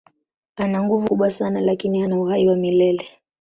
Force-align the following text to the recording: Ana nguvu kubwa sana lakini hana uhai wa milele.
Ana 0.55 0.83
nguvu 0.83 1.07
kubwa 1.07 1.29
sana 1.29 1.61
lakini 1.61 2.01
hana 2.01 2.19
uhai 2.19 2.47
wa 2.47 2.55
milele. 2.55 3.05